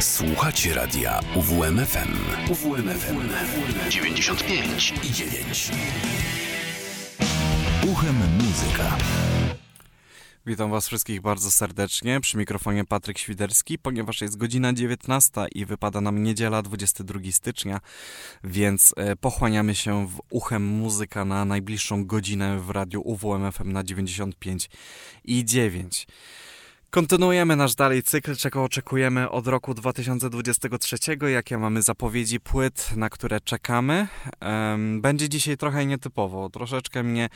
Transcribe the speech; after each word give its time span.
Słuchacie 0.00 0.74
radia 0.74 1.20
UWMFM. 1.34 2.16
UWMFM 2.50 3.16
95 3.90 4.94
i 5.04 5.12
9. 5.12 5.70
Uchem 7.92 8.16
muzyka. 8.16 8.96
Witam 10.46 10.70
Was 10.70 10.86
wszystkich 10.86 11.20
bardzo 11.20 11.50
serdecznie. 11.50 12.20
Przy 12.20 12.36
mikrofonie 12.36 12.84
Patryk 12.84 13.18
Świderski, 13.18 13.78
ponieważ 13.78 14.20
jest 14.20 14.36
godzina 14.36 14.72
19 14.72 15.46
i 15.54 15.66
wypada 15.66 16.00
nam 16.00 16.22
niedziela 16.22 16.62
22 16.62 17.20
stycznia, 17.30 17.80
więc 18.44 18.94
e, 18.96 19.16
pochłaniamy 19.16 19.74
się 19.74 20.06
w 20.06 20.20
uchem 20.30 20.64
muzyka 20.64 21.24
na 21.24 21.44
najbliższą 21.44 22.04
godzinę 22.04 22.60
w 22.60 22.70
radiu 22.70 23.02
UWMFM 23.04 23.72
na 23.72 23.84
95 23.84 24.70
i 25.24 25.44
9. 25.44 26.06
Kontynuujemy 26.96 27.56
nasz 27.56 27.74
dalej 27.74 28.02
cykl, 28.02 28.36
czego 28.36 28.64
oczekujemy 28.64 29.30
od 29.30 29.46
roku 29.46 29.74
2023, 29.74 30.96
jakie 31.32 31.58
mamy 31.58 31.82
zapowiedzi 31.82 32.40
płyt, 32.40 32.96
na 32.96 33.10
które 33.10 33.40
czekamy. 33.40 34.08
Będzie 35.00 35.28
dzisiaj 35.28 35.56
trochę 35.56 35.86
nietypowo, 35.86 36.48
troszeczkę 36.50 37.02
mnie 37.02 37.28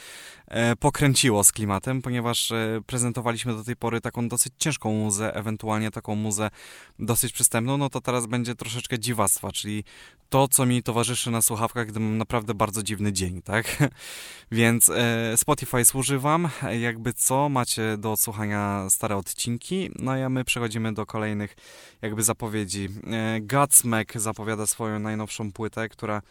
e, 0.46 0.76
pokręciło 0.76 1.44
z 1.44 1.52
klimatem, 1.52 2.02
ponieważ 2.02 2.52
e, 2.52 2.80
prezentowaliśmy 2.86 3.54
do 3.54 3.64
tej 3.64 3.76
pory 3.76 4.00
taką 4.00 4.28
dosyć 4.28 4.52
ciężką 4.58 4.92
muzę, 4.92 5.34
ewentualnie 5.34 5.90
taką 5.90 6.14
muzę 6.14 6.50
dosyć 6.98 7.32
przystępną, 7.32 7.76
no 7.78 7.90
to 7.90 8.00
teraz 8.00 8.26
będzie 8.26 8.54
troszeczkę 8.54 8.98
dziwactwa, 8.98 9.52
czyli 9.52 9.84
to, 10.28 10.48
co 10.48 10.66
mi 10.66 10.82
towarzyszy 10.82 11.30
na 11.30 11.42
słuchawkach, 11.42 11.86
gdy 11.86 12.00
mam 12.00 12.18
naprawdę 12.18 12.54
bardzo 12.54 12.82
dziwny 12.82 13.12
dzień, 13.12 13.42
tak? 13.42 13.76
Więc 14.52 14.88
e, 14.88 15.36
Spotify 15.36 15.84
służy 15.84 16.18
wam, 16.18 16.48
jakby 16.80 17.12
co, 17.12 17.48
macie 17.48 17.96
do 17.98 18.12
odsłuchania 18.12 18.86
stare 18.90 19.16
odcinki, 19.16 19.49
no 19.98 20.16
i 20.16 20.28
my 20.28 20.44
przechodzimy 20.44 20.94
do 20.94 21.06
kolejnych 21.06 21.56
jakby 22.02 22.22
zapowiedzi. 22.22 22.88
E, 23.06 23.40
Godsmack 23.40 24.18
zapowiada 24.18 24.66
swoją 24.66 24.98
najnowszą 24.98 25.52
płytę, 25.52 25.88
która 25.88 26.22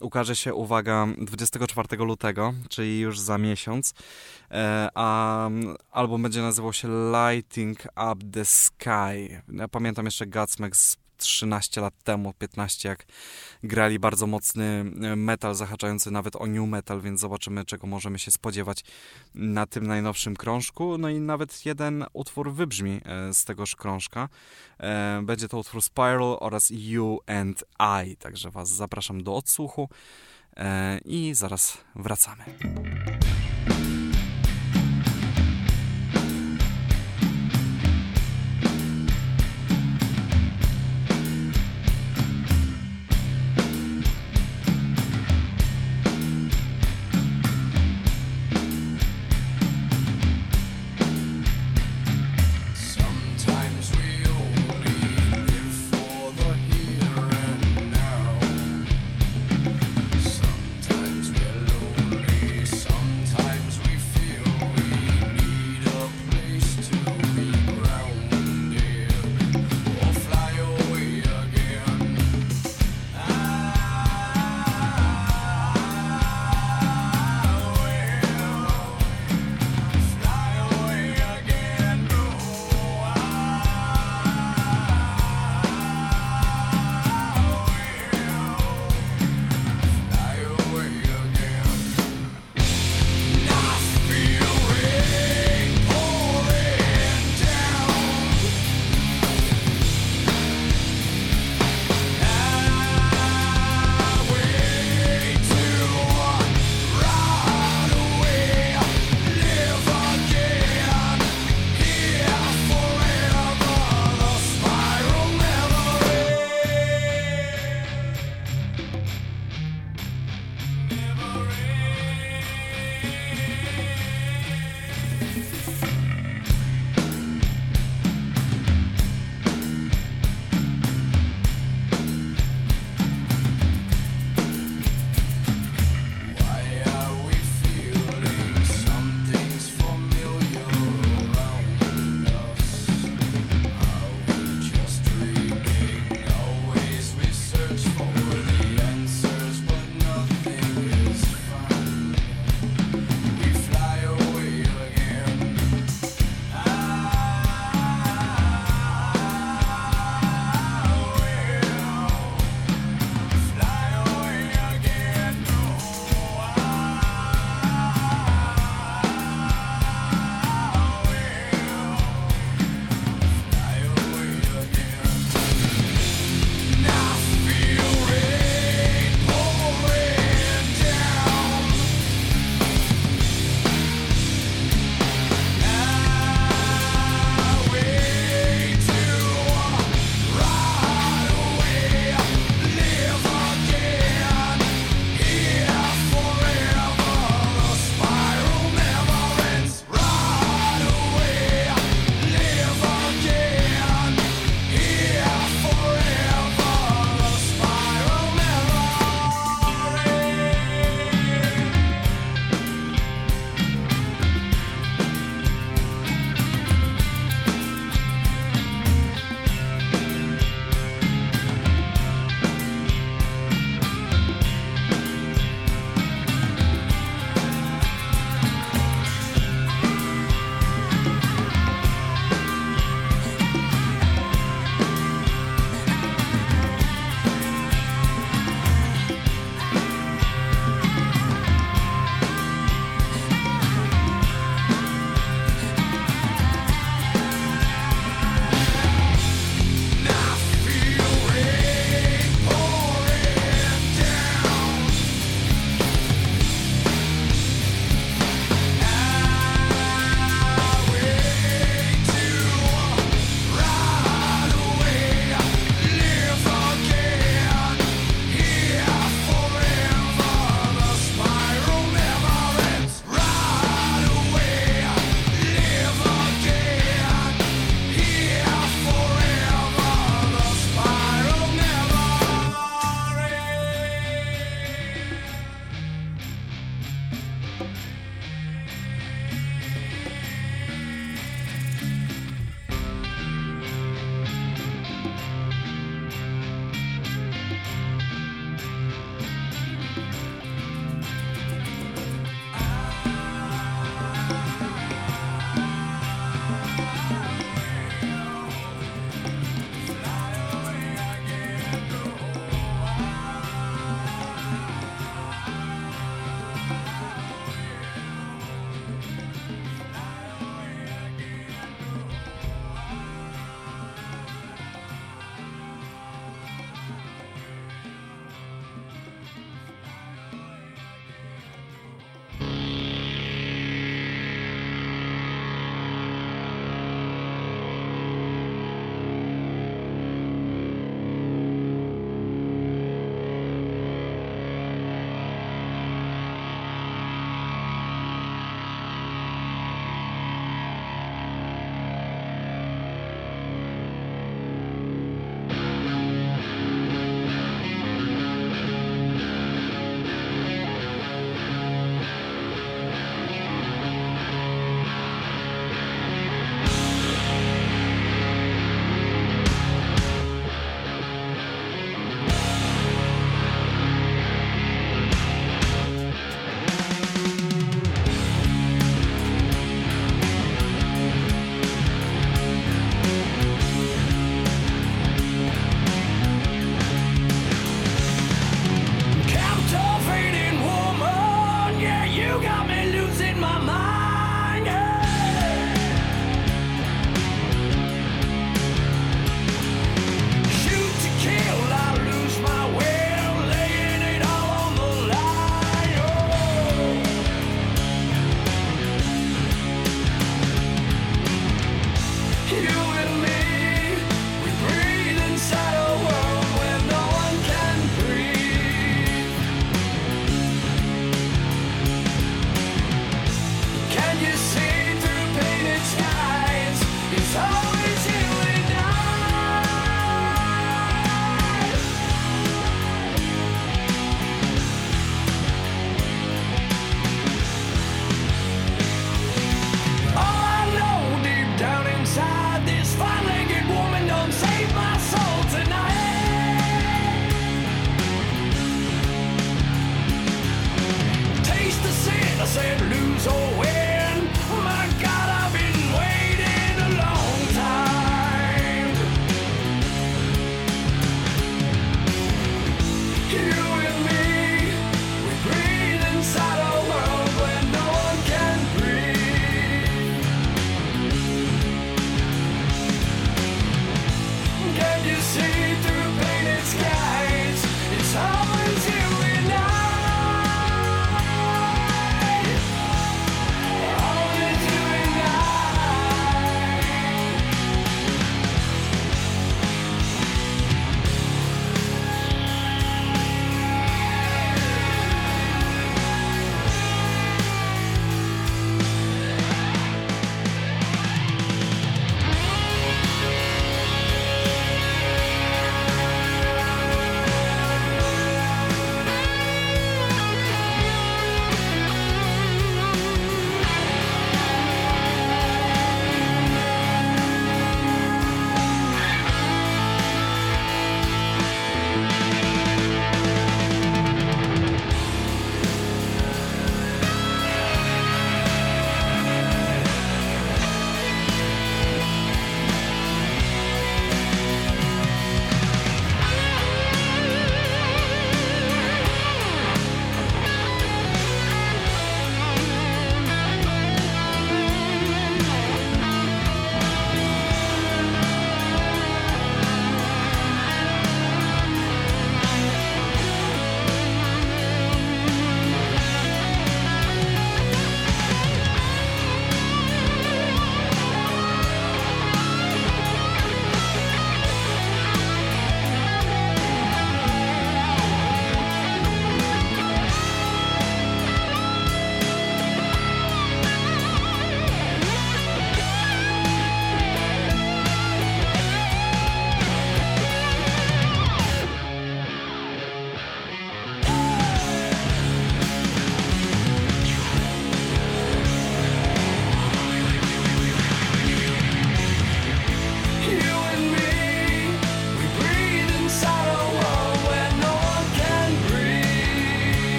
ukaże 0.00 0.36
się, 0.36 0.54
uwaga, 0.54 1.06
24 1.18 1.96
lutego, 2.04 2.54
czyli 2.68 3.00
już 3.00 3.20
za 3.20 3.38
miesiąc, 3.38 3.94
e, 4.50 4.88
a 4.94 5.50
album 5.90 6.22
będzie 6.22 6.42
nazywał 6.42 6.72
się 6.72 6.88
Lighting 7.12 7.78
Up 7.84 8.24
the 8.32 8.44
Sky. 8.44 9.42
Ja 9.52 9.68
pamiętam 9.68 10.04
jeszcze 10.04 10.26
Godsmack 10.26 10.76
z 10.76 10.96
13 11.16 11.80
lat 11.80 11.94
temu, 12.04 12.32
15, 12.32 12.88
jak 12.88 13.04
grali 13.62 13.98
bardzo 13.98 14.26
mocny 14.26 14.84
e, 15.02 15.16
metal, 15.16 15.54
zahaczający 15.54 16.10
nawet 16.10 16.36
o 16.36 16.46
new 16.46 16.68
metal, 16.68 17.00
więc 17.00 17.20
zobaczymy, 17.20 17.64
czego 17.64 17.86
możemy 17.86 18.18
się 18.18 18.30
spodziewać 18.30 18.84
na 19.34 19.66
tym 19.66 19.86
najnowszym 19.86 20.36
krążku. 20.36 20.98
No 20.98 21.08
i 21.08 21.20
nawet 21.20 21.66
jeden 21.66 22.04
utwór 22.12 22.52
wybrzmi 22.52 23.00
e, 23.04 23.34
z 23.34 23.44
tegoż 23.44 23.76
krążka. 23.76 24.28
E, 24.80 25.20
będzie 25.22 25.48
to 25.48 25.58
utwór 25.58 25.82
Spiral 25.82 26.36
oraz 26.40 26.70
You 26.70 27.20
and 27.26 27.64
I, 28.06 28.16
także 28.16 28.50
Was 28.50 28.68
zapraszam 28.68 29.22
do 29.22 29.36
odsłuchu 29.36 29.88
i 31.04 31.34
zaraz 31.34 31.78
wracamy. 31.94 32.44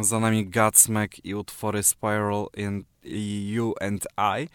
Za 0.00 0.20
nami 0.20 0.46
Godsmack 0.46 1.24
i 1.24 1.34
utwory 1.34 1.82
Spiral 1.82 2.46
in 2.56 2.84
You 3.52 3.74
and 3.80 4.06
I. 4.16 4.48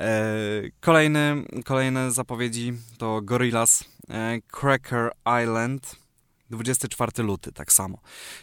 E, 0.00 0.70
kolejny, 0.80 1.44
kolejne 1.64 2.12
zapowiedzi 2.12 2.72
to 2.98 3.20
Gorillaz, 3.22 3.84
e, 4.10 4.40
Cracker 4.60 5.10
Island, 5.42 5.96
24 6.50 7.22
luty, 7.22 7.52
tak 7.52 7.72
samo. 7.72 7.98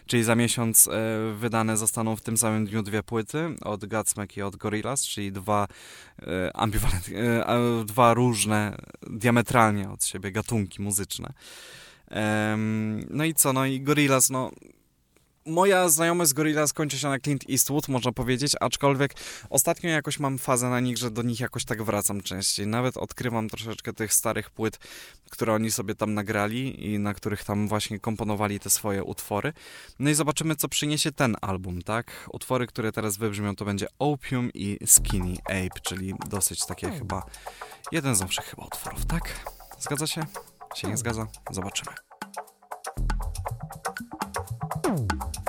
Czyli 0.05 0.23
za 0.23 0.35
miesiąc 0.35 0.87
e, 0.87 0.91
wydane 1.33 1.77
zostaną 1.77 2.15
w 2.15 2.21
tym 2.21 2.37
samym 2.37 2.65
dniu 2.65 2.83
dwie 2.83 3.03
płyty 3.03 3.55
od 3.61 3.85
Godsmack 3.85 4.37
i 4.37 4.41
od 4.41 4.55
Gorillaz, 4.55 5.03
czyli 5.07 5.31
dwa 5.31 5.67
dwa 7.85 8.13
różne, 8.13 8.77
diametralnie 9.09 9.89
od 9.89 10.05
siebie 10.05 10.31
gatunki 10.31 10.81
muzyczne. 10.81 11.33
no 13.09 13.25
i 13.25 13.33
co, 13.33 13.53
no 13.53 13.65
i 13.65 13.81
Gorillaz, 13.81 14.29
no 14.29 14.51
moja 15.45 15.89
znajomość 15.89 16.29
z 16.29 16.33
Gorilla 16.33 16.67
skończy 16.67 16.99
się 16.99 17.09
na 17.09 17.19
Clint 17.19 17.49
Eastwood, 17.49 17.87
można 17.87 18.11
powiedzieć, 18.11 18.53
aczkolwiek 18.59 19.13
ostatnio 19.49 19.89
jakoś 19.89 20.19
mam 20.19 20.37
fazę 20.37 20.69
na 20.69 20.79
nich, 20.79 20.97
że 20.97 21.11
do 21.11 21.21
nich 21.21 21.39
jakoś 21.39 21.65
tak 21.65 21.83
wracam 21.83 22.21
częściej. 22.21 22.67
Nawet 22.67 22.97
odkrywam 22.97 23.49
troszeczkę 23.49 23.93
tych 23.93 24.13
starych 24.13 24.49
płyt, 24.49 24.79
które 25.29 25.53
oni 25.53 25.71
sobie 25.71 25.95
tam 25.95 26.13
nagrali 26.13 26.85
i 26.85 26.99
na 26.99 27.13
których 27.13 27.43
tam 27.43 27.67
właśnie 27.67 27.99
komponowali 27.99 28.59
te 28.59 28.69
swoje 28.69 29.03
utwory. 29.03 29.53
No 29.99 30.09
i 30.09 30.13
zobaczymy, 30.13 30.55
co 30.55 30.67
przyniesie 30.67 31.11
ten 31.11 31.35
album, 31.41 31.81
tak? 31.81 32.29
Utwory, 32.33 32.67
które 32.67 32.91
teraz 32.91 33.17
wybrzmią, 33.17 33.55
to 33.55 33.65
będzie 33.65 33.87
Opium 33.99 34.49
i 34.53 34.77
Skinny 34.85 35.37
Ape, 35.45 35.79
czyli 35.81 36.13
dosyć 36.29 36.65
takie 36.65 36.91
chyba 36.91 37.23
jeden 37.91 38.15
z 38.15 38.21
nowszych 38.21 38.45
chyba 38.45 38.65
utworów, 38.65 39.05
tak? 39.05 39.39
Zgadza 39.79 40.07
się? 40.07 40.21
Się 40.75 40.87
nie 40.87 40.97
zgadza? 40.97 41.27
Zobaczymy. 41.51 42.10
Mm. 44.91 45.40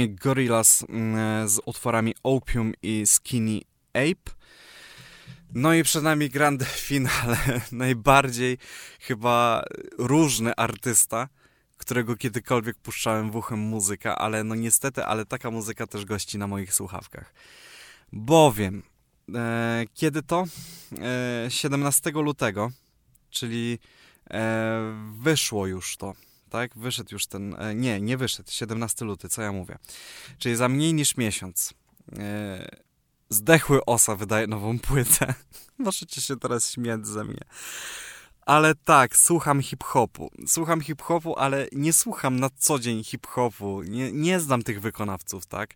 Nami 0.00 0.14
Gorillaz 0.14 0.84
mm, 0.88 1.48
z 1.48 1.60
utworami 1.64 2.14
Opium 2.22 2.72
i 2.82 3.06
Skinny 3.06 3.60
Ape. 3.92 4.32
No 5.54 5.74
i 5.74 5.82
przed 5.82 6.02
nami 6.02 6.30
grand 6.30 6.64
finale, 6.64 7.36
najbardziej 7.72 8.58
chyba 9.00 9.62
różny 9.98 10.56
artysta, 10.56 11.28
którego 11.76 12.16
kiedykolwiek 12.16 12.76
puszczałem 12.78 13.30
w 13.30 13.36
uchem 13.36 13.58
muzyka, 13.58 14.18
ale 14.18 14.44
no 14.44 14.54
niestety, 14.54 15.04
ale 15.04 15.26
taka 15.26 15.50
muzyka 15.50 15.86
też 15.86 16.04
gości 16.04 16.38
na 16.38 16.46
moich 16.46 16.74
słuchawkach. 16.74 17.34
Bowiem, 18.12 18.82
e, 19.34 19.84
kiedy 19.94 20.22
to? 20.22 20.44
E, 21.46 21.50
17 21.50 22.10
lutego, 22.10 22.70
czyli 23.30 23.78
e, 24.30 24.80
wyszło 25.18 25.66
już 25.66 25.96
to, 25.96 26.14
tak? 26.50 26.78
Wyszedł 26.78 27.08
już 27.12 27.26
ten, 27.26 27.54
e, 27.58 27.74
nie, 27.74 28.00
nie 28.00 28.16
wyszedł, 28.16 28.50
17 28.52 29.04
luty, 29.04 29.28
co 29.28 29.42
ja 29.42 29.52
mówię. 29.52 29.78
Czyli 30.38 30.56
za 30.56 30.68
mniej 30.68 30.94
niż 30.94 31.16
miesiąc. 31.16 31.74
E, 32.18 32.68
zdechły 33.30 33.84
Osa 33.84 34.16
wydaje 34.16 34.46
nową 34.46 34.78
płytę. 34.78 35.34
Możecie 35.78 36.20
się 36.20 36.36
teraz 36.36 36.72
śmiać 36.72 37.06
ze 37.06 37.24
mnie. 37.24 37.44
Ale 38.46 38.74
tak, 38.74 39.16
słucham 39.16 39.62
hip-hopu. 39.62 40.30
Słucham 40.46 40.80
hip-hopu, 40.80 41.34
ale 41.38 41.66
nie 41.72 41.92
słucham 41.92 42.40
na 42.40 42.50
co 42.56 42.78
dzień 42.78 43.04
hip-hopu. 43.04 43.82
Nie, 43.82 44.12
nie 44.12 44.40
znam 44.40 44.62
tych 44.62 44.80
wykonawców, 44.80 45.46
tak? 45.46 45.74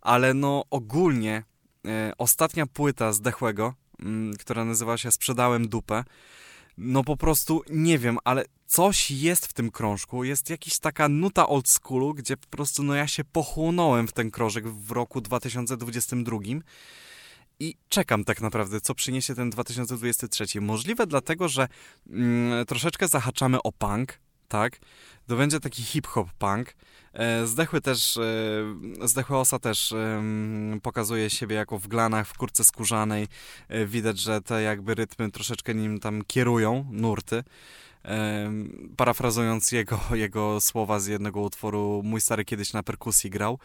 Ale 0.00 0.34
no 0.34 0.64
ogólnie 0.70 1.44
e, 1.86 2.12
ostatnia 2.18 2.66
płyta 2.66 3.12
zdechłego, 3.12 3.74
mm, 4.00 4.36
która 4.36 4.64
nazywa 4.64 4.96
się 4.96 5.12
Sprzedałem 5.12 5.68
dupę, 5.68 6.04
no 6.80 7.04
po 7.04 7.16
prostu 7.16 7.62
nie 7.70 7.98
wiem, 7.98 8.18
ale 8.24 8.44
coś 8.66 9.10
jest 9.10 9.46
w 9.46 9.52
tym 9.52 9.70
krążku, 9.70 10.24
jest 10.24 10.50
jakaś 10.50 10.78
taka 10.78 11.08
nuta 11.08 11.48
old 11.48 11.68
schoolu, 11.68 12.14
gdzie 12.14 12.36
po 12.36 12.46
prostu 12.46 12.82
no 12.82 12.94
ja 12.94 13.06
się 13.06 13.24
pochłonąłem 13.24 14.08
w 14.08 14.12
ten 14.12 14.30
krążek 14.30 14.68
w 14.68 14.90
roku 14.90 15.20
2022 15.20 16.38
i 17.60 17.74
czekam 17.88 18.24
tak 18.24 18.40
naprawdę, 18.40 18.80
co 18.80 18.94
przyniesie 18.94 19.34
ten 19.34 19.50
2023. 19.50 20.60
Możliwe 20.60 21.06
dlatego, 21.06 21.48
że 21.48 21.68
mm, 22.10 22.66
troszeczkę 22.66 23.08
zahaczamy 23.08 23.62
o 23.62 23.72
punk, 23.72 24.18
tak? 24.50 24.78
To 25.26 25.36
będzie 25.36 25.60
taki 25.60 25.82
hip-hop 25.82 26.28
punk. 26.38 26.74
E, 27.12 27.46
zdechły 27.46 27.80
też, 27.80 28.16
e, 28.16 29.08
zdechły 29.08 29.36
osa 29.36 29.58
też 29.58 29.94
pokazuje 30.82 31.30
siebie 31.30 31.56
jako 31.56 31.78
w 31.78 31.88
glanach, 31.88 32.28
w 32.28 32.38
kurce 32.38 32.64
skórzanej. 32.64 33.28
E, 33.68 33.86
widać, 33.86 34.18
że 34.18 34.40
te 34.40 34.62
jakby 34.62 34.94
rytmy 34.94 35.30
troszeczkę 35.30 35.74
nim 35.74 36.00
tam 36.00 36.22
kierują, 36.26 36.86
nurty. 36.90 37.44
Parafrazując 38.96 39.72
jego, 39.72 40.00
jego 40.12 40.60
słowa 40.60 41.00
z 41.00 41.06
jednego 41.06 41.40
utworu, 41.40 42.02
mój 42.04 42.20
stary 42.20 42.44
kiedyś 42.44 42.72
na 42.72 42.82
perkusji 42.82 43.30
grał. 43.30 43.58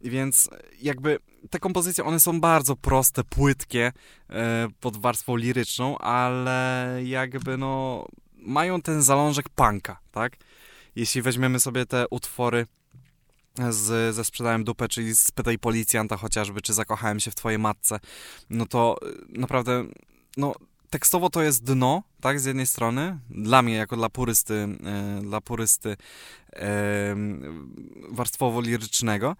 Więc 0.00 0.50
jakby 0.82 1.18
te 1.50 1.58
kompozycje, 1.58 2.04
one 2.04 2.20
są 2.20 2.40
bardzo 2.40 2.76
proste, 2.76 3.24
płytkie 3.24 3.92
pod 4.80 4.96
warstwą 4.96 5.36
liryczną, 5.36 5.98
ale 5.98 6.98
jakby 7.04 7.56
no 7.56 8.06
mają 8.44 8.82
ten 8.82 9.02
zalążek 9.02 9.48
punka, 9.48 9.98
tak? 10.12 10.36
Jeśli 10.96 11.22
weźmiemy 11.22 11.60
sobie 11.60 11.86
te 11.86 12.08
utwory 12.10 12.66
z, 13.70 14.14
ze 14.14 14.24
Sprzedałem 14.24 14.64
dupę, 14.64 14.88
czyli 14.88 15.16
Spytaj 15.16 15.58
policjanta 15.58 16.16
chociażby, 16.16 16.60
czy 16.62 16.74
Zakochałem 16.74 17.20
się 17.20 17.30
w 17.30 17.34
twojej 17.34 17.58
matce, 17.58 18.00
no 18.50 18.66
to 18.66 18.96
y, 19.34 19.38
naprawdę, 19.38 19.84
no 20.36 20.54
tekstowo 20.90 21.30
to 21.30 21.42
jest 21.42 21.64
dno, 21.64 22.02
tak, 22.20 22.40
z 22.40 22.44
jednej 22.44 22.66
strony, 22.66 23.18
dla 23.30 23.62
mnie, 23.62 23.74
jako 23.74 23.96
dla 23.96 24.08
purysty, 24.08 24.68
yy, 25.16 25.22
dla 25.22 25.40
purysty 25.40 25.88
yy, 25.88 26.60
warstwowo-lirycznego, 28.10 29.36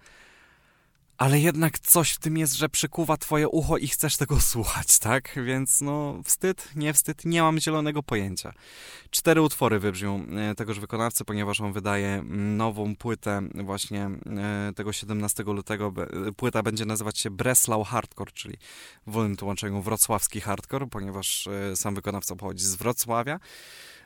ale 1.18 1.40
jednak 1.40 1.78
coś 1.78 2.10
w 2.10 2.18
tym 2.18 2.36
jest, 2.36 2.54
że 2.54 2.68
przykuwa 2.68 3.16
twoje 3.16 3.48
ucho 3.48 3.76
i 3.76 3.88
chcesz 3.88 4.16
tego 4.16 4.40
słuchać, 4.40 4.98
tak? 4.98 5.38
Więc 5.44 5.80
no, 5.80 6.22
wstyd, 6.24 6.68
nie 6.76 6.92
wstyd, 6.92 7.24
nie 7.24 7.42
mam 7.42 7.60
zielonego 7.60 8.02
pojęcia. 8.02 8.52
Cztery 9.10 9.42
utwory 9.42 9.78
wybrzmią 9.78 10.26
e, 10.26 10.54
tegoż 10.54 10.80
wykonawcy, 10.80 11.24
ponieważ 11.24 11.60
on 11.60 11.72
wydaje 11.72 12.22
nową 12.56 12.96
płytę 12.96 13.42
właśnie 13.54 14.10
e, 14.26 14.72
tego 14.76 14.92
17 14.92 15.42
lutego. 15.42 15.92
Płyta 16.36 16.62
będzie 16.62 16.84
nazywać 16.84 17.18
się 17.18 17.30
Breslau 17.30 17.84
Hardcore, 17.84 18.32
czyli 18.32 18.56
w 19.06 19.12
wolnym 19.12 19.36
tłumaczeniu 19.36 19.82
wrocławski 19.82 20.40
hardcore, 20.40 20.86
ponieważ 20.86 21.46
e, 21.46 21.76
sam 21.76 21.94
wykonawca 21.94 22.36
pochodzi 22.36 22.64
z 22.64 22.74
Wrocławia. 22.74 23.40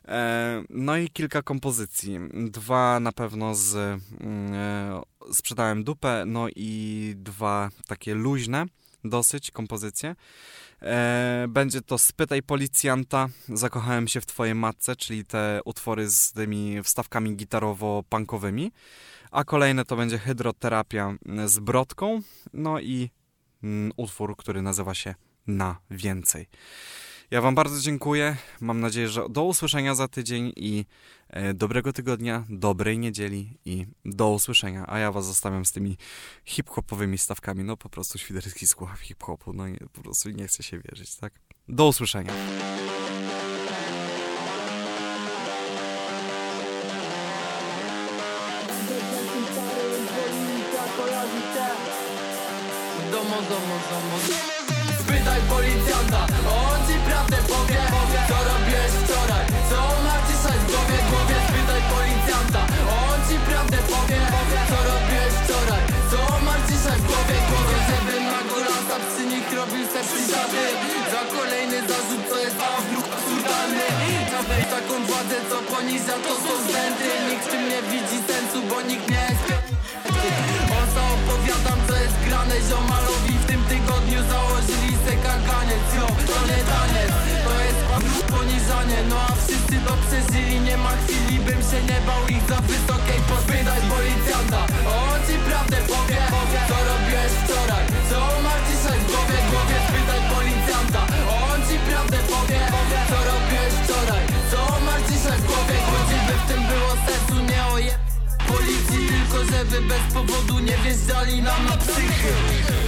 E, 0.04 0.62
no 0.70 0.96
i 0.96 1.08
kilka 1.08 1.42
kompozycji. 1.42 2.18
Dwa 2.50 3.00
na 3.00 3.12
pewno 3.12 3.54
z 3.54 3.74
mm, 4.20 4.52
e, 4.54 5.02
Sprzedałem 5.32 5.84
dupę, 5.84 6.24
no 6.26 6.46
i 6.56 7.12
dwa 7.16 7.70
takie 7.86 8.14
luźne 8.14 8.66
dosyć 9.04 9.50
kompozycje. 9.50 10.16
E, 10.82 11.46
będzie 11.48 11.82
to 11.82 11.98
Spytaj 11.98 12.42
policjanta, 12.42 13.28
Zakochałem 13.48 14.08
się 14.08 14.20
w 14.20 14.26
twojej 14.26 14.54
matce, 14.54 14.96
czyli 14.96 15.24
te 15.24 15.60
utwory 15.64 16.10
z 16.10 16.32
tymi 16.32 16.82
wstawkami 16.82 17.36
gitarowo-punkowymi. 17.36 18.70
A 19.30 19.44
kolejne 19.44 19.84
to 19.84 19.96
będzie 19.96 20.18
Hydroterapia 20.18 21.14
z 21.46 21.58
Brodką, 21.58 22.20
no 22.52 22.80
i 22.80 23.10
mm, 23.62 23.92
utwór, 23.96 24.36
który 24.36 24.62
nazywa 24.62 24.94
się 24.94 25.14
Na 25.46 25.76
więcej. 25.90 26.48
Ja 27.30 27.40
Wam 27.40 27.54
bardzo 27.54 27.80
dziękuję. 27.80 28.36
Mam 28.60 28.80
nadzieję, 28.80 29.08
że 29.08 29.28
do 29.28 29.44
usłyszenia 29.44 29.94
za 29.94 30.08
tydzień 30.08 30.52
i 30.56 30.84
e, 31.28 31.54
dobrego 31.54 31.92
tygodnia, 31.92 32.44
dobrej 32.48 32.98
niedzieli 32.98 33.58
i 33.64 33.86
do 34.04 34.30
usłyszenia. 34.30 34.84
A 34.88 34.98
ja 34.98 35.12
Was 35.12 35.26
zostawiam 35.26 35.64
z 35.64 35.72
tymi 35.72 35.96
hip-hopowymi 36.44 37.18
stawkami. 37.18 37.64
No 37.64 37.76
po 37.76 37.88
prostu 37.88 38.18
świderski 38.18 38.66
skład 38.66 38.98
hip-hopu. 38.98 39.52
No 39.52 39.68
i 39.68 39.76
po 39.92 40.02
prostu 40.02 40.30
nie 40.30 40.46
chcę 40.46 40.62
się 40.62 40.78
wierzyć, 40.78 41.16
tak? 41.16 41.32
Do 41.68 41.86
usłyszenia. 41.86 42.32
Domo, 53.12 53.36
domo, 53.36 53.78
domo, 53.90 54.18
policjanta, 55.48 56.26
Za 71.12 71.38
kolejny 71.38 71.80
zarzut, 71.88 72.28
co 72.30 72.38
jest 72.38 72.56
absurdalny 73.28 73.88
Miałeś 74.32 74.64
taką 74.76 74.94
władzę, 75.10 75.36
co 75.50 75.56
poniża, 75.74 76.16
to 76.26 76.34
są 76.44 76.52
względy 76.62 77.08
Nikt 77.28 77.44
w 77.46 77.50
tym 77.52 77.62
nie 77.72 77.80
widzi 77.90 78.18
sensu, 78.30 78.58
bo 78.70 78.76
nikt 78.90 79.06
nie 79.10 79.22
jest 79.28 79.46
On 80.78 80.88
opowiadam, 81.16 81.78
co 81.88 81.94
jest 82.04 82.16
grane 82.26 82.56
ziomalowi. 82.68 83.34
W 83.42 83.46
tym 83.50 83.62
tygodniu 83.72 84.20
założyli 84.32 84.92
se 85.04 85.14
kaganiec 85.26 85.86
Jo, 85.96 86.06
to 86.28 86.38
nie 86.50 86.60
taniec, 86.72 87.12
to 87.46 87.52
jest 87.66 87.80
poniżanie 88.34 88.98
No 89.10 89.16
a 89.28 89.32
wszyscy 89.42 89.76
to 89.86 89.92
przeżyli, 90.04 90.60
nie 90.68 90.76
ma 90.84 90.92
chwili 91.02 91.36
bym 91.46 91.60
się 91.70 91.80
nie 91.90 92.00
bał 92.08 92.22
ich 92.36 92.44
za 92.50 92.58
wysokiej 92.70 93.20
Pospytaj 93.30 93.80
policjanta, 93.92 94.60
on 95.00 95.18
ci 95.26 95.36
prawdę 95.46 95.78
powie 95.92 96.20
Co 96.70 96.76
robiłeś 96.90 97.32
wczoraj, 97.42 97.84
co 98.10 98.18
masz 98.44 98.62
dzisiaj 98.68 98.98
w 99.02 99.06
głowie 99.10 99.38
Głowie 99.50 99.78
spytaj 99.88 100.22
policjanta, 100.34 101.02
on 101.42 101.58
ci 101.68 101.76
prawdę 101.88 102.18
powie 102.32 102.60
Co 103.08 103.16
robiłeś 103.30 103.74
wczoraj, 103.82 104.24
co 104.50 104.60
masz 104.86 105.02
dzisiaj 105.10 105.38
w 105.42 105.46
głowie? 105.46 105.76
Choćby 105.90 106.34
w 106.42 106.44
tym 106.50 106.62
było 106.70 106.92
sensu, 107.06 107.36
nie 107.52 107.62
oje 107.74 107.94
policji. 108.48 109.02
Tylko 109.12 109.38
żeby 109.52 109.78
bez 109.90 110.04
powodu 110.14 110.54
nie 110.68 110.76
wjeżdżali 110.84 111.42
nam 111.42 111.60
na 111.70 111.76
psychy 111.82 112.32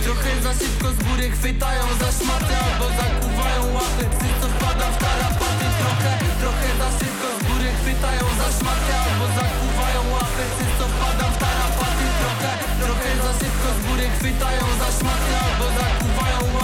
Trochę 0.05 0.31
za 0.45 0.53
szybko 0.61 0.89
z 0.97 0.99
góry 1.07 1.27
chwytają 1.37 1.85
za 2.01 2.09
szmatę 2.19 2.55
Albo 2.67 2.87
zakuwają 3.01 3.63
łapy, 3.77 4.05
psy 4.15 4.29
co 4.41 4.49
wpada 4.55 4.87
w 4.95 4.97
tarapaty. 5.05 5.67
Trochę, 5.81 6.13
trochę 6.43 6.69
za 6.81 6.89
szybko 6.99 7.29
z 7.39 7.41
góry 7.49 7.69
chwytają 7.81 8.25
za 8.41 8.49
szmatę 8.57 8.93
Albo 9.05 9.27
zakuwają 9.39 10.01
łapy, 10.15 10.43
psy 10.53 10.67
co 10.79 10.85
wpada 10.95 11.27
w 11.35 11.37
tarapaty. 11.43 12.05
Trochę, 12.21 12.53
trochę 12.85 13.11
za 13.25 13.33
szybko 13.41 13.69
z 13.77 13.79
góry 13.87 14.07
chwytają 14.17 14.65
za 14.81 14.89
szmatę 14.99 15.33
Albo 15.47 15.67
zakuwają 15.79 16.41
łapy, 16.55 16.60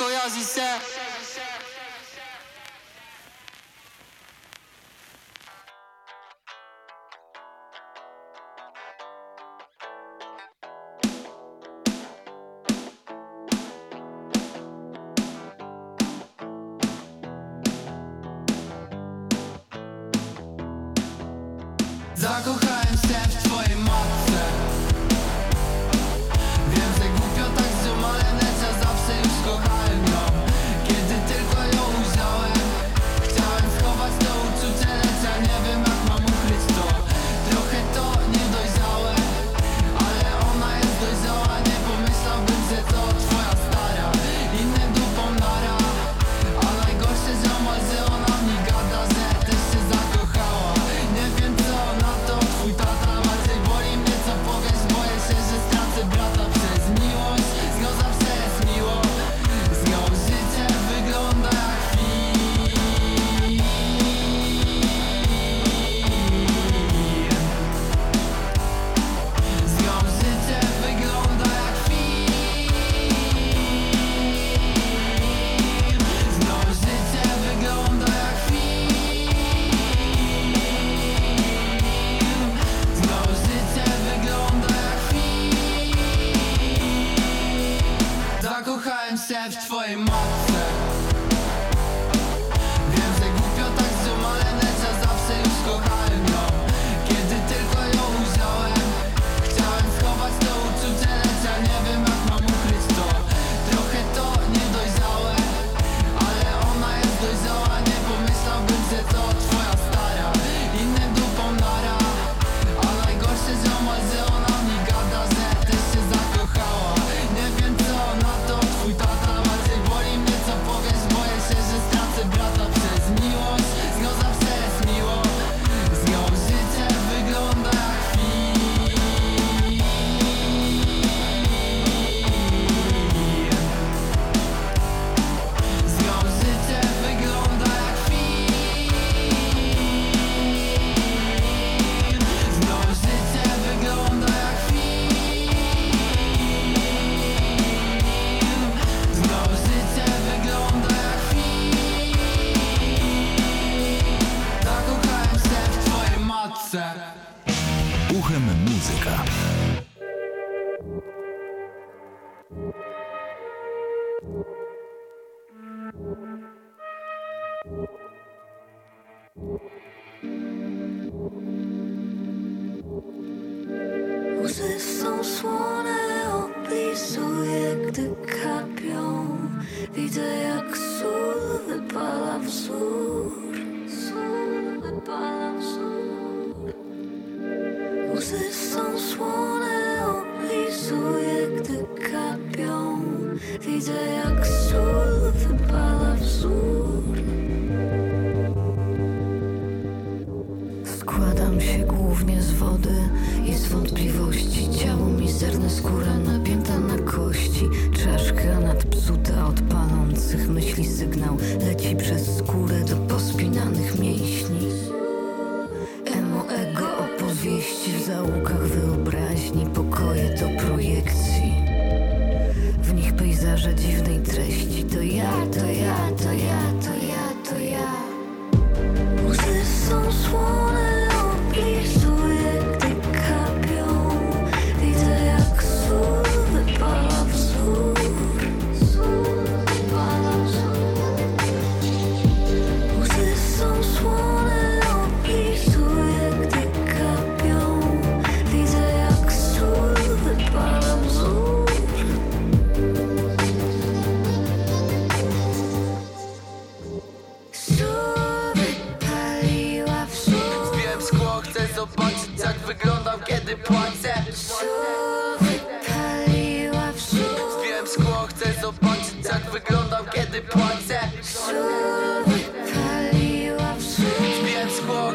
koyaz 0.00 0.36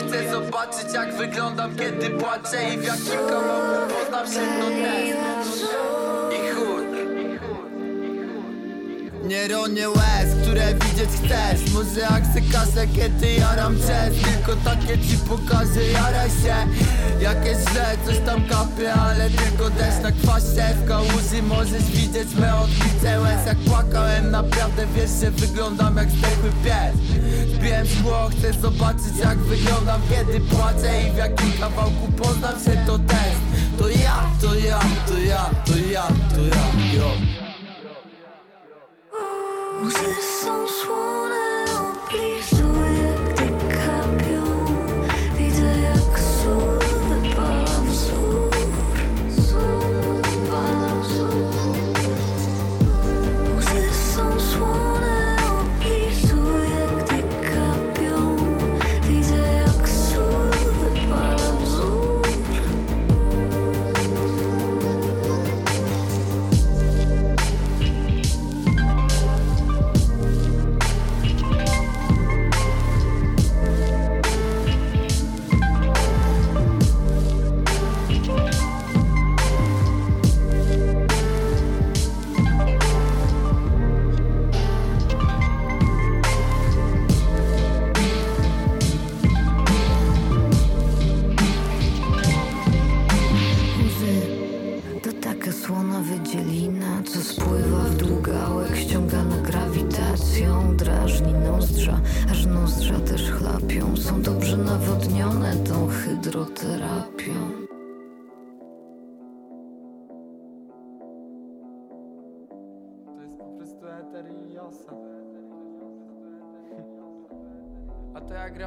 chcę 0.08 0.32
zobaczyć 0.32 0.93
jak 0.93 1.18
wyglądam 1.18 1.76
kiedy 1.76 2.10
płaczę 2.10 2.74
i 2.74 2.78
w 2.78 2.84
jakim 2.84 3.30
kawałku 3.30 3.95
poznam 3.95 4.28
się 4.28 4.41
Nie 9.28 9.48
ronię 9.48 9.90
łez, 9.90 10.28
które 10.42 10.74
widzieć 10.74 11.10
chcesz. 11.10 11.72
Może 11.74 12.08
akcję 12.08 12.42
kasę, 12.52 12.88
kiedy 12.88 13.34
jaram 13.34 13.76
przez 13.76 14.22
Tylko 14.24 14.56
takie 14.56 15.00
ci 15.00 15.18
pokażę, 15.18 15.84
jaraj 15.94 16.30
się. 16.30 16.56
Jakie 17.22 17.56
źle, 17.72 17.98
coś 18.06 18.18
tam 18.26 18.48
kapie, 18.48 18.94
ale 18.94 19.30
tylko 19.30 19.70
deszcz 19.70 20.02
na 20.04 20.12
kwasie 20.12 20.76
W 20.84 20.88
kałuży 20.88 21.44
możesz 21.44 21.84
widzieć 21.84 22.36
me 22.36 22.56
odbicie 22.56 23.20
łez. 23.20 23.46
Jak 23.46 23.58
płakałem, 23.58 24.32
naprawdę 24.32 24.88
wiesz, 24.96 25.12
że 25.22 25.32
wyglądam 25.32 25.98
jak 25.98 26.10
zdechły 26.10 26.50
pies. 26.64 26.96
Zbiłem 27.56 27.88
szkło, 27.88 28.30
chcę 28.30 28.62
zobaczyć 28.62 29.18
jak 29.24 29.38
wyglądam 29.38 30.02
Kiedy 30.10 30.40
płaczę. 30.40 31.02
I 31.08 31.12
w 31.12 31.18
jakim 31.18 31.54
kawałku 31.60 32.12
poznam 32.18 32.64
się 32.66 32.84
to 32.86 33.00
test. 33.00 33.42
To 33.78 33.90
ja, 33.90 34.30
to 34.42 34.56
ja, 34.56 34.80
to 35.08 35.18
ja, 35.18 35.50
to 35.66 35.78
ja, 35.92 36.08
to 36.36 36.42
ja, 36.42 36.98
yo. 37.00 37.45
roses 39.86 40.20
sans 40.42 40.68
soin. 40.68 41.35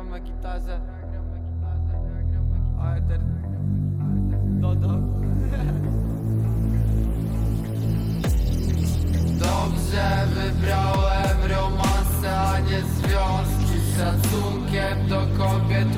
gram 0.09 0.21
gitarze. 0.25 0.81
Dobrze 9.39 10.27
wybrałem 10.35 11.39
romanse, 11.51 12.41
a 12.41 12.61
nie 12.61 12.83
związki. 12.83 13.79
Z 13.79 13.97
szacunkiem 13.97 15.09
do 15.09 15.21
kobiet 15.39 15.89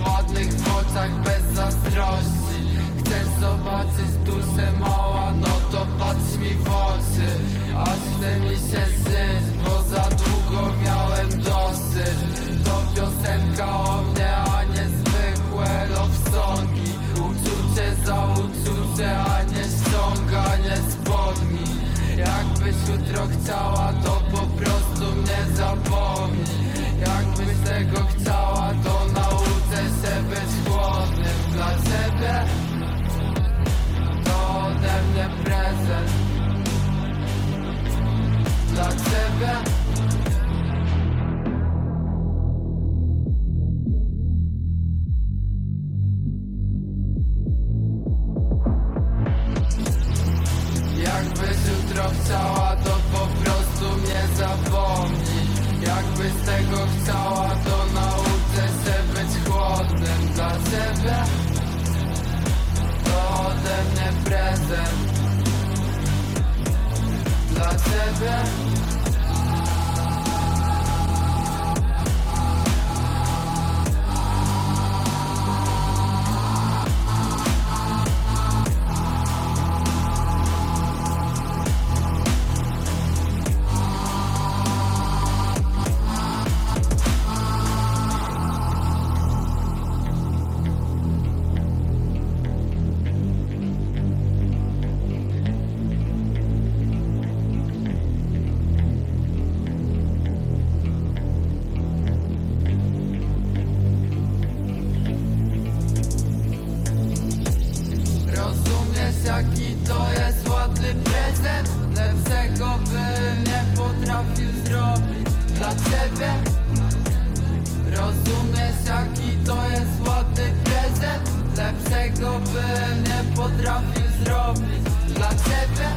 nie 123.61 123.67
potrafił 123.67 124.25
zrobić 124.25 124.85
dla 125.15 125.29
ciebie. 125.29 125.89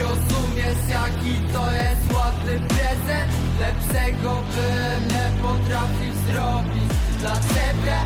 Rozumiesz 0.00 0.88
jaki 0.88 1.52
to 1.52 1.72
jest 1.72 2.12
ładny 2.14 2.68
prezent? 2.68 3.32
Lepszego 3.60 4.42
bym 4.54 5.08
nie 5.08 5.42
potrafił 5.42 6.12
zrobić 6.26 6.92
dla 7.20 7.32
ciebie. 7.34 7.96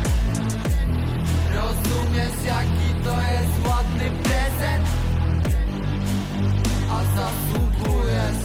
Rozumiesz 1.55 2.45
jaki 2.45 3.03
to 3.03 3.11
jest 3.11 3.67
ładny 3.67 4.09
prezent? 4.23 4.87
A 6.91 6.99
zasługujesz 7.15 8.39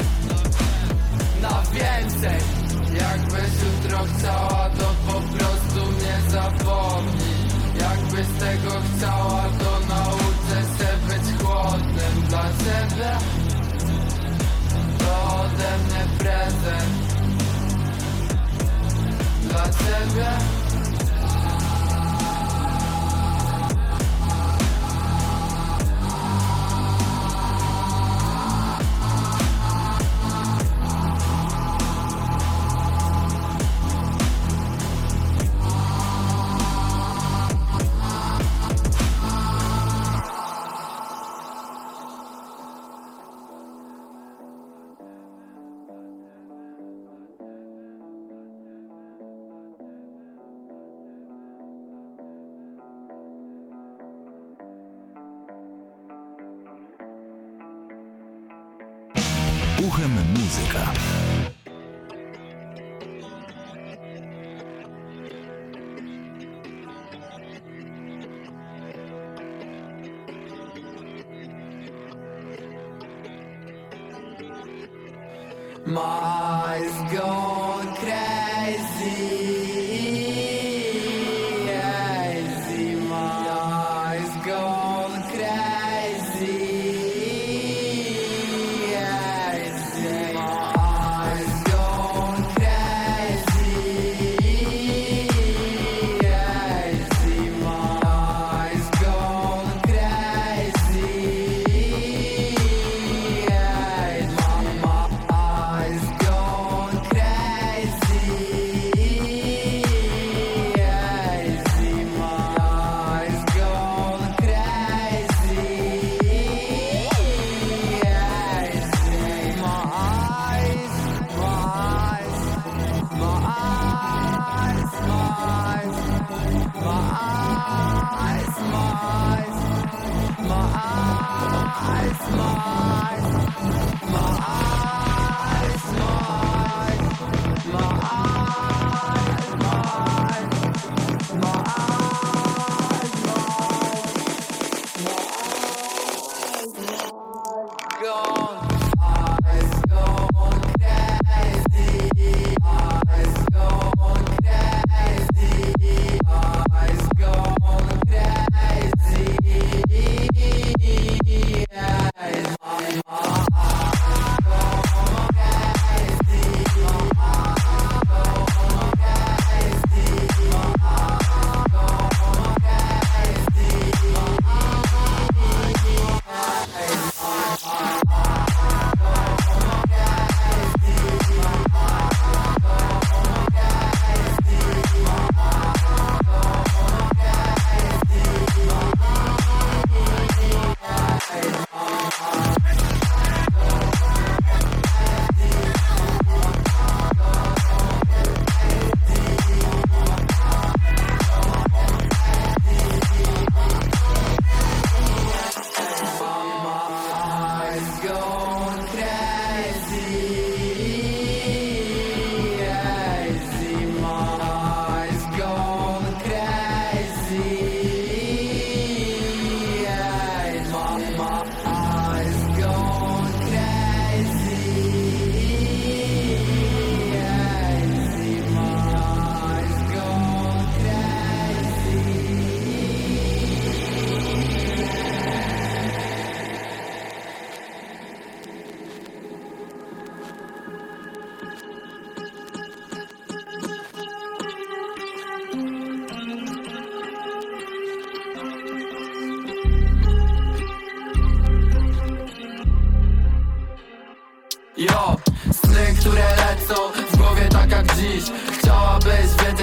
na 1.42 1.62
więcej. 1.72 2.40
Jakbyś 3.00 3.52
jutro 3.64 3.98
chciała 3.98 4.70
to 4.70 4.94
po 5.06 5.20
prostu 5.20 5.92
mnie 5.92 6.30
zapomnij. 6.30 7.34
Jakbyś 7.80 8.26
tego 8.40 8.70
chciała 8.96 9.43
prezent 16.24 16.88
Dla 19.48 19.64
ciebie 19.68 20.53
Uchem 59.78 60.10
muzyka. 60.38 60.92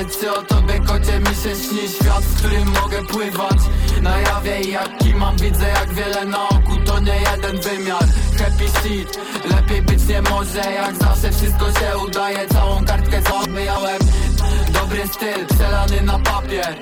Czy 0.05 0.33
o 0.33 0.41
tobie 0.41 0.79
kocie 0.79 1.19
mi 1.19 1.25
się 1.25 1.55
śni. 1.55 1.89
Świat, 1.89 2.23
w 2.23 2.37
którym 2.37 2.67
mogę 2.81 3.05
pływać. 3.05 3.57
Na 4.01 4.19
jawie 4.19 4.61
I 4.61 4.71
jaki 4.71 5.13
mam 5.13 5.37
widzę 5.37 5.67
jak 5.67 5.93
wiele 5.93 6.25
na 6.25 6.49
oku. 6.49 6.77
To 6.85 6.99
nie 6.99 7.15
jeden 7.15 7.61
wymiar. 7.61 8.03
Happy 8.37 8.67
shit, 8.79 9.19
lepiej 9.55 9.81
być 9.81 10.07
nie 10.07 10.21
może 10.21 10.71
Jak 10.71 10.95
zawsze 10.95 11.31
wszystko 11.31 11.65
się 11.65 11.97
udaje. 12.07 12.47
Całą 12.47 12.85
kartkę 12.85 13.21
zaobejałem 13.21 13.99
Dobry 14.73 15.07
styl, 15.07 15.45
przelany 15.47 16.01
na 16.01 16.19
papier. 16.19 16.75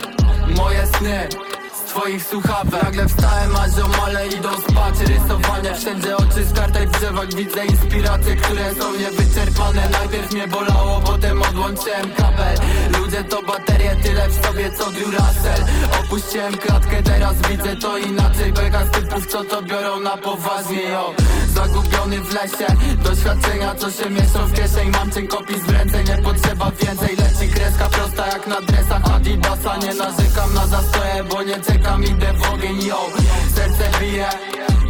Moje 0.57 0.87
sny 0.87 1.48
twoich 1.89 2.23
słuchawek. 2.23 2.83
Nagle 2.83 3.07
wstałem, 3.07 3.55
a 3.55 3.69
ziomale 3.69 4.27
idą 4.27 4.49
spać. 4.57 4.95
Rysowanie 4.99 5.75
wszędzie 5.75 6.17
oczy 6.17 6.43
z 6.45 6.53
kartek 6.53 6.89
w 6.89 6.99
drzewach 6.99 7.33
Widzę 7.33 7.65
inspiracje, 7.65 8.35
które 8.35 8.75
są 8.75 8.93
niewyczerpane. 8.93 9.89
Najpierw 9.89 10.31
mnie 10.33 10.47
bolało, 10.47 11.01
potem 11.05 11.41
odłączyłem 11.41 12.13
kabel. 12.17 12.57
Ludzie 12.99 13.23
to 13.23 13.43
baterie, 13.43 13.95
tyle 14.03 14.29
w 14.29 14.45
sobie 14.45 14.71
co 14.71 14.91
Duracell. 14.91 15.63
Opuściłem 15.99 16.57
klatkę, 16.57 17.03
teraz 17.03 17.35
widzę 17.49 17.75
to 17.75 17.97
inaczej. 17.97 18.53
Beka 18.53 18.85
z 18.85 18.91
typów, 18.91 19.27
co 19.27 19.43
to 19.43 19.61
biorą 19.61 19.99
na 19.99 20.17
poważnie 20.17 20.83
yo. 20.83 21.13
Zagubiony 21.55 22.21
w 22.21 22.33
lesie, 22.33 22.67
doświadczenia 23.03 23.75
co 23.75 23.91
się 23.91 24.09
mieszczą 24.09 24.39
w 24.47 24.53
kieszeń. 24.53 24.89
Mam 24.89 25.11
cienkopis 25.11 25.59
w 25.59 25.69
ręce, 25.69 26.03
nie 26.03 26.17
potrzeba 26.23 26.71
więcej. 26.81 27.15
Leci 27.15 27.53
kreska 27.53 27.89
prosta 27.89 28.27
jak 28.27 28.47
na 28.47 28.61
dresach 28.61 29.11
Adidasa. 29.15 29.77
Nie 29.77 29.93
narzekam 29.93 30.53
na 30.53 30.67
zastoje, 30.67 31.23
bo 31.23 31.43
nie 31.43 31.59
czekam, 31.59 31.78
idę 31.79 32.33
w 32.33 32.53
ogień 32.53 32.85
yo. 32.85 33.09
Serce 33.55 33.99
bije 33.99 34.29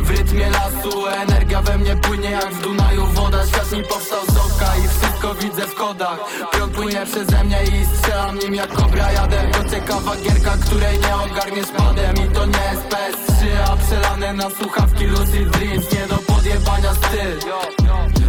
w 0.02 0.10
rytmie 0.10 0.50
lasu. 0.50 1.08
Energia 1.08 1.62
we 1.62 1.78
mnie 1.78 1.96
płynie 1.96 2.32
jak 2.32 2.54
w 2.54 2.62
Dunaju. 2.62 3.06
Woda 3.06 3.48
Świat 3.48 3.72
mi 3.72 3.84
powstał 3.84 4.26
z 4.26 4.38
oka 4.38 4.78
i 4.78 4.88
wszystko 4.88 5.36
widzę 5.36 5.68
w 5.68 5.76
kodach. 5.76 6.20
Pion 6.52 6.70
płynie 6.70 7.06
przeze 7.06 7.44
mnie 7.44 7.64
i 7.64 7.86
strzelam 7.86 8.40
nim 8.40 8.56
jak 8.56 8.74
kobra. 8.74 9.12
Jadę 9.12 9.52
to 9.52 9.70
ciekawa 9.70 10.16
gierka, 10.16 10.58
której 10.66 11.00
nie 11.00 11.16
ogarniesz 11.16 11.72
padem. 11.78 12.16
I 12.16 12.34
to 12.34 12.46
nie 12.46 12.64
jest 12.72 12.88
PS3, 12.90 13.46
a 13.72 13.78
przelane 13.78 14.34
na 14.34 14.50
słuchawki 14.50 15.06
Lucid 15.06 15.50
Dreams. 15.50 15.92
Nie 15.94 16.08
do 16.08 16.18
podjebania 16.18 16.94
styl. 16.94 17.40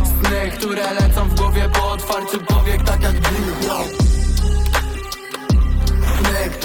Sny, 0.04 0.50
które 0.58 0.94
lecą 0.94 1.28
w 1.28 1.34
głowie 1.34 1.68
po 1.72 1.90
otwarciu 1.90 2.38
powiek 2.40 2.82
tak 2.82 3.02
jak 3.02 3.20
drill 3.20 3.99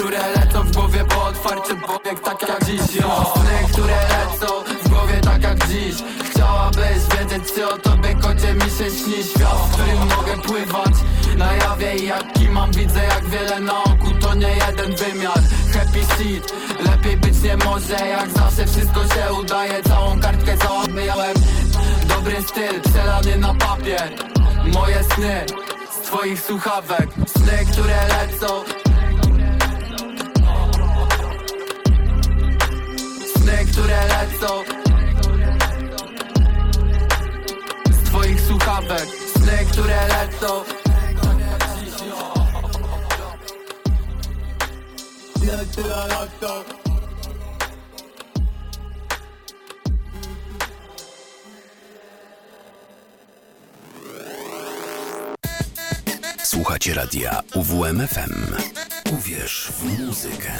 które 0.06 0.28
lecą 0.28 0.62
w 0.62 0.72
głowie 0.72 1.04
po 1.04 1.24
otwarciu 1.24 1.76
powiek 1.86 2.20
tak 2.20 2.48
jak 2.48 2.64
dziś. 2.64 2.80
Sny, 2.80 3.72
które 3.72 3.94
lecą 3.94 4.46
w 4.84 4.88
głowie 4.88 5.20
tak 5.24 5.42
jak 5.42 5.68
dziś. 5.68 5.94
Chciałabyś 6.30 7.00
wiedzieć 7.18 7.52
czy 7.54 7.68
o 7.68 7.78
tobie 7.78 8.14
kocie 8.14 8.54
mi 8.54 8.60
się 8.60 8.90
śni. 8.98 9.24
Świat, 9.24 9.52
w 9.52 9.72
którym 9.72 9.98
mogę 9.98 10.42
pływać 10.42 10.94
na 11.36 11.52
jawie 11.54 11.96
I 11.96 12.06
jaki 12.06 12.48
mam 12.48 12.72
widzę 12.72 13.04
jak 13.04 13.24
wiele 13.24 13.60
na 13.60 13.84
oku 13.84 14.10
To 14.20 14.34
nie 14.34 14.48
jeden 14.48 14.96
wymiar. 14.96 15.40
Happy 15.74 16.04
shit, 16.14 16.52
lepiej 16.90 17.16
być 17.16 17.42
nie 17.42 17.56
może 17.56 18.08
Jak 18.08 18.30
zawsze 18.30 18.66
wszystko 18.66 19.00
się 19.02 19.34
udaje. 19.40 19.82
Całą 19.82 20.20
kartkę 20.20 20.56
załamyjałem 20.56 21.36
Dobry 22.08 22.42
styl, 22.42 22.80
przelany 22.80 23.36
na 23.38 23.54
papier. 23.54 24.10
Moje 24.72 25.04
sny 25.04 25.46
z 25.90 26.06
twoich 26.06 26.40
słuchawek. 26.40 27.08
Sny, 27.26 27.66
które 27.72 27.96
lecą 28.08 28.85
które 33.72 34.06
lecą 34.06 34.64
Z 37.90 38.04
twoich 38.04 38.40
słuchawek 38.40 39.06
Sny, 39.34 39.66
które 39.70 40.08
lecą 40.08 40.64
Słuchacie 56.44 56.94
radia 56.94 57.42
UWMFM. 57.54 58.56
Uwierz 59.12 59.72
w 59.78 60.00
muzykę. 60.06 60.52